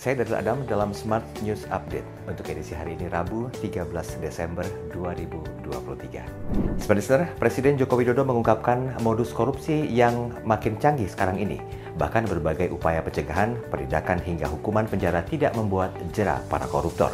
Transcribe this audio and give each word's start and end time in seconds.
Saya 0.00 0.24
Daryl 0.24 0.40
Adam 0.40 0.64
dalam 0.64 0.96
Smart 0.96 1.20
News 1.44 1.68
Update 1.68 2.08
untuk 2.24 2.48
edisi 2.48 2.72
hari 2.72 2.96
ini 2.96 3.12
Rabu 3.12 3.52
13 3.60 3.84
Desember 4.24 4.64
2023. 4.96 6.80
Sebenarnya 6.80 7.28
Presiden 7.36 7.76
Joko 7.76 8.00
Widodo 8.00 8.24
mengungkapkan 8.24 8.96
modus 9.04 9.28
korupsi 9.28 9.84
yang 9.92 10.32
makin 10.40 10.80
canggih 10.80 11.04
sekarang 11.04 11.36
ini. 11.36 11.60
Bahkan 12.00 12.32
berbagai 12.32 12.72
upaya 12.72 13.04
pencegahan, 13.04 13.60
penindakan 13.68 14.24
hingga 14.24 14.48
hukuman 14.48 14.88
penjara 14.88 15.20
tidak 15.20 15.52
membuat 15.52 15.92
jerah 16.16 16.40
para 16.48 16.64
koruptor. 16.64 17.12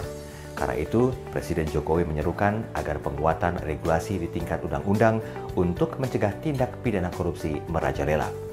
Karena 0.54 0.78
itu, 0.78 1.10
Presiden 1.34 1.66
Jokowi 1.66 2.06
menyerukan 2.06 2.62
agar 2.78 3.02
penguatan 3.02 3.58
regulasi 3.66 4.22
di 4.22 4.30
tingkat 4.30 4.62
undang-undang 4.62 5.18
untuk 5.58 5.98
mencegah 5.98 6.38
tindak 6.38 6.70
pidana 6.86 7.10
korupsi 7.10 7.58
merajalela. 7.66 8.45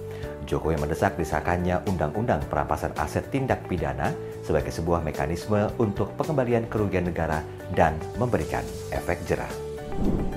Jokowi 0.43 0.77
mendesak 0.79 1.15
disahkannya 1.15 1.81
Undang-Undang 1.87 2.47
Perampasan 2.51 2.91
Aset 2.99 3.27
Tindak 3.31 3.65
Pidana 3.67 4.11
sebagai 4.43 4.69
sebuah 4.69 5.01
mekanisme 5.01 5.71
untuk 5.79 6.11
pengembalian 6.19 6.67
kerugian 6.67 7.07
negara 7.07 7.41
dan 7.73 7.95
memberikan 8.19 8.63
efek 8.91 9.23
jerah. 9.25 9.49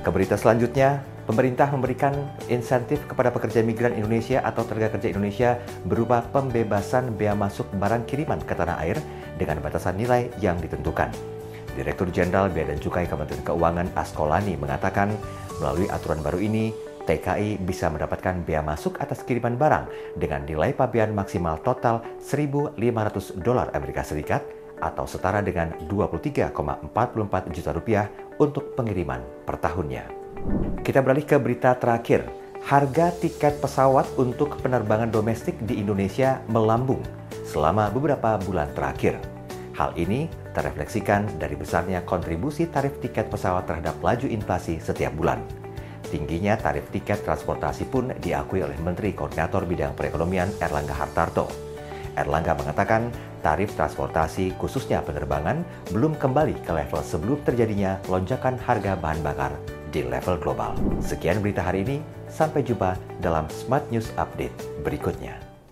Ke 0.05 0.09
berita 0.15 0.39
selanjutnya, 0.39 1.03
pemerintah 1.27 1.66
memberikan 1.75 2.15
insentif 2.47 3.03
kepada 3.11 3.35
pekerja 3.35 3.65
migran 3.66 3.97
Indonesia 3.99 4.39
atau 4.47 4.63
tenaga 4.63 4.95
kerja 4.95 5.11
Indonesia 5.11 5.51
berupa 5.83 6.23
pembebasan 6.30 7.16
bea 7.19 7.35
masuk 7.35 7.66
barang 7.75 8.07
kiriman 8.07 8.38
ke 8.45 8.55
tanah 8.55 8.79
air 8.87 9.01
dengan 9.35 9.59
batasan 9.59 9.99
nilai 9.99 10.30
yang 10.38 10.57
ditentukan. 10.63 11.11
Direktur 11.77 12.09
Jenderal 12.09 12.49
Bea 12.49 12.65
dan 12.65 12.80
Cukai 12.80 13.05
Kementerian 13.05 13.45
Keuangan 13.45 13.93
Askolani 13.93 14.57
mengatakan, 14.57 15.13
melalui 15.61 15.85
aturan 15.93 16.25
baru 16.25 16.41
ini, 16.41 16.73
TKI 17.06 17.62
bisa 17.62 17.87
mendapatkan 17.87 18.42
bea 18.42 18.60
masuk 18.60 18.98
atas 18.98 19.23
kiriman 19.23 19.55
barang 19.55 19.87
dengan 20.19 20.42
nilai 20.42 20.74
pabean 20.74 21.15
maksimal 21.15 21.62
total 21.62 22.02
1.500 22.19 22.74
dolar 23.41 23.70
Amerika 23.73 24.02
Serikat 24.02 24.42
atau 24.82 25.09
setara 25.09 25.41
dengan 25.41 25.73
23,44 25.88 27.55
juta 27.55 27.70
rupiah 27.73 28.07
untuk 28.37 28.76
pengiriman 28.76 29.23
per 29.46 29.57
tahunnya. 29.57 30.04
Kita 30.85 31.01
beralih 31.01 31.24
ke 31.24 31.37
berita 31.40 31.73
terakhir. 31.79 32.26
Harga 32.66 33.15
tiket 33.23 33.63
pesawat 33.63 34.10
untuk 34.18 34.59
penerbangan 34.59 35.07
domestik 35.07 35.54
di 35.63 35.79
Indonesia 35.79 36.43
melambung 36.51 36.98
selama 37.46 37.87
beberapa 37.95 38.43
bulan 38.43 38.66
terakhir. 38.74 39.23
Hal 39.79 39.95
ini 39.95 40.26
terefleksikan 40.51 41.38
dari 41.38 41.54
besarnya 41.54 42.02
kontribusi 42.02 42.66
tarif 42.66 42.98
tiket 42.98 43.30
pesawat 43.30 43.70
terhadap 43.70 43.95
laju 44.02 44.26
inflasi 44.26 44.82
setiap 44.82 45.15
bulan. 45.15 45.66
Tingginya 46.07 46.54
tarif 46.54 46.87
tiket 46.95 47.26
transportasi 47.26 47.90
pun 47.90 48.15
diakui 48.23 48.62
oleh 48.62 48.79
Menteri 48.79 49.10
Koordinator 49.10 49.66
Bidang 49.66 49.99
Perekonomian 49.99 50.54
Erlangga 50.63 50.95
Hartarto. 50.95 51.51
Erlangga 52.16 52.57
mengatakan 52.57 53.13
tarif 53.45 53.74
transportasi 53.76 54.57
khususnya 54.57 55.04
penerbangan 55.04 55.66
belum 55.93 56.16
kembali 56.16 56.65
ke 56.65 56.73
level 56.73 57.02
sebelum 57.04 57.38
terjadinya 57.45 58.01
lonjakan 58.09 58.57
harga 58.57 58.96
bahan 58.96 59.21
bakar 59.21 59.52
di 59.93 60.07
level 60.07 60.40
global. 60.40 60.73
Sekian 61.02 61.45
berita 61.45 61.60
hari 61.60 61.85
ini, 61.85 61.96
sampai 62.29 62.63
jumpa 62.63 62.96
dalam 63.24 63.46
Smart 63.48 63.87
News 63.88 64.12
Update 64.16 64.54
berikutnya. 64.82 65.56